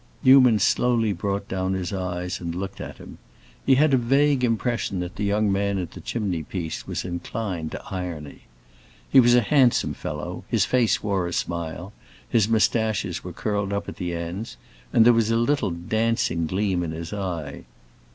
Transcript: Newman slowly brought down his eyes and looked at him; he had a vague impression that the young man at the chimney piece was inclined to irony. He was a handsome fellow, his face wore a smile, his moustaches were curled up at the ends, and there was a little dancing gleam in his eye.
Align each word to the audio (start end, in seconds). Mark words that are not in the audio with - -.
Newman 0.23 0.57
slowly 0.57 1.13
brought 1.13 1.47
down 1.47 1.73
his 1.73 1.93
eyes 1.93 2.39
and 2.39 2.55
looked 2.55 2.81
at 2.81 2.97
him; 2.97 3.19
he 3.63 3.75
had 3.75 3.93
a 3.93 3.97
vague 3.97 4.43
impression 4.43 4.99
that 4.99 5.15
the 5.15 5.23
young 5.23 5.51
man 5.51 5.77
at 5.77 5.91
the 5.91 6.01
chimney 6.01 6.41
piece 6.41 6.87
was 6.87 7.05
inclined 7.05 7.71
to 7.71 7.79
irony. 7.91 8.41
He 9.11 9.19
was 9.19 9.35
a 9.35 9.41
handsome 9.41 9.93
fellow, 9.93 10.43
his 10.47 10.65
face 10.65 11.03
wore 11.03 11.27
a 11.27 11.33
smile, 11.33 11.93
his 12.27 12.49
moustaches 12.49 13.23
were 13.23 13.31
curled 13.31 13.71
up 13.71 13.87
at 13.87 13.97
the 13.97 14.11
ends, 14.15 14.57
and 14.91 15.05
there 15.05 15.13
was 15.13 15.29
a 15.29 15.37
little 15.37 15.69
dancing 15.69 16.47
gleam 16.47 16.81
in 16.81 16.93
his 16.93 17.13
eye. 17.13 17.65